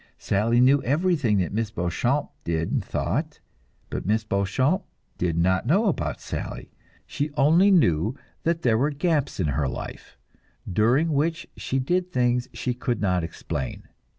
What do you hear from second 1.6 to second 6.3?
Beauchamp did and thought, but Miss Beauchamp did not know about